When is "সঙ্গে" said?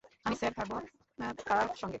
1.75-1.89